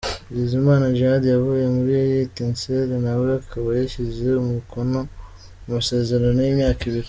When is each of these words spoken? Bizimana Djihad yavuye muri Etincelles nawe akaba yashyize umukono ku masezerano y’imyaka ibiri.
Bizimana 0.33 0.85
Djihad 0.93 1.23
yavuye 1.33 1.65
muri 1.75 1.93
Etincelles 2.23 3.01
nawe 3.05 3.25
akaba 3.41 3.67
yashyize 3.79 4.27
umukono 4.43 4.99
ku 5.59 5.67
masezerano 5.75 6.39
y’imyaka 6.45 6.81
ibiri. 6.85 6.99